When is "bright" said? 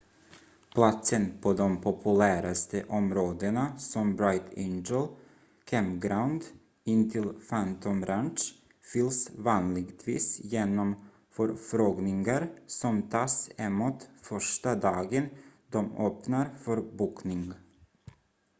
4.15-4.57